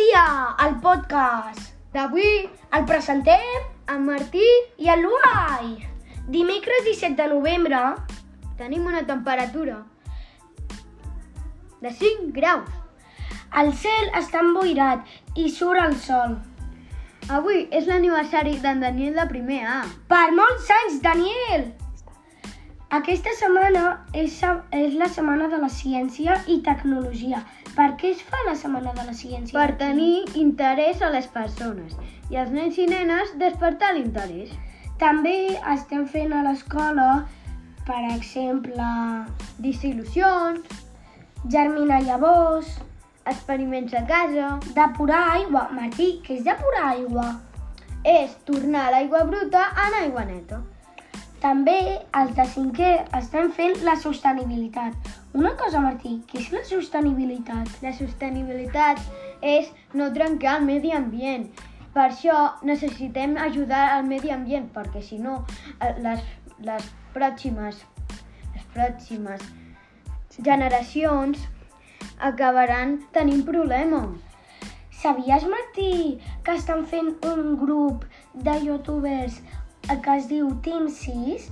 [0.00, 1.74] dia, el podcast.
[1.92, 4.46] D'avui, El presentem en Martí
[4.78, 5.74] i el Luai.
[6.28, 7.80] Dimecres 17 de novembre,
[8.56, 9.82] tenim una temperatura
[11.80, 12.68] de 5 graus.
[13.60, 15.00] el cel està emboirat
[15.34, 16.38] i surt el sol.
[17.28, 19.82] Avui és l'aniversari d'en Daniel de primer A.
[20.08, 21.79] Per molts anys, Daniel!
[22.90, 23.82] Aquesta setmana
[24.18, 24.40] és,
[24.74, 27.38] és la Setmana de la Ciència i Tecnologia.
[27.76, 29.54] Per què es fa la Setmana de la Ciència?
[29.54, 31.94] Per tenir interès a les persones
[32.34, 34.50] i als nens i nenes despertar l'interès.
[34.98, 35.36] També
[35.74, 37.06] estem fent a l'escola,
[37.86, 38.88] per exemple,
[39.62, 40.66] Distribucions,
[41.46, 42.74] germinar llavors,
[43.22, 45.68] experiments a casa, depurar aigua.
[45.78, 47.28] Martí, què és depurar aigua?
[48.04, 50.62] és tornar l'aigua bruta en aigua neta.
[51.40, 51.78] També
[52.20, 55.10] els de cinquè estem fent la sostenibilitat.
[55.32, 57.70] Una cosa, Martí, què és la sostenibilitat?
[57.80, 59.00] La sostenibilitat
[59.40, 61.46] és no trencar el medi ambient.
[61.94, 65.38] Per això necessitem ajudar al medi ambient, perquè si no,
[65.80, 66.20] eh, les,
[66.66, 67.80] les pròximes,
[68.52, 69.46] les pròximes
[70.44, 71.40] generacions
[72.20, 74.20] acabaran tenint problemes.
[75.00, 78.04] Sabies, Martí, que estan fent un grup
[78.34, 79.40] de youtubers
[79.98, 81.48] que es diu Team 6?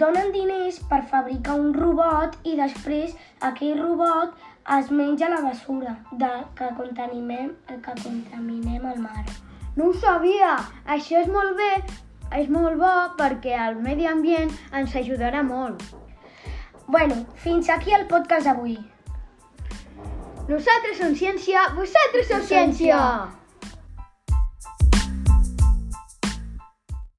[0.00, 3.16] Donen diners per fabricar un robot i després
[3.48, 4.36] aquell robot
[4.76, 9.24] es menja la basura de, que, contaminem, que contaminem el mar.
[9.76, 10.54] No ho sabia!
[10.86, 11.72] Això és molt bé,
[12.38, 15.82] és molt bo perquè el medi ambient ens ajudarà molt.
[16.86, 18.78] Bueno, fins aquí el podcast d'avui.
[20.50, 23.02] Nosaltres som ciència, vosaltres sou ciència!